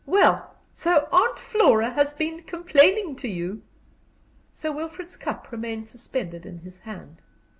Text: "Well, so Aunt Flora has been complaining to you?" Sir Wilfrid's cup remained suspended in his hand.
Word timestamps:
"Well, 0.07 0.55
so 0.73 1.07
Aunt 1.11 1.37
Flora 1.37 1.91
has 1.91 2.11
been 2.11 2.41
complaining 2.41 3.15
to 3.17 3.27
you?" 3.27 3.61
Sir 4.51 4.71
Wilfrid's 4.71 5.15
cup 5.15 5.51
remained 5.51 5.89
suspended 5.89 6.43
in 6.43 6.57
his 6.61 6.79
hand. 6.79 7.21